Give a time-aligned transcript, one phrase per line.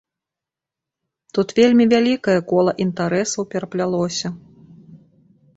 [1.37, 4.27] Тут вельмі вялікае кола інтарэсаў пераплялося.